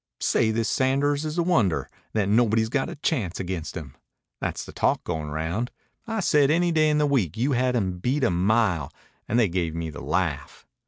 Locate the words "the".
4.65-4.71, 6.97-7.05, 9.91-10.01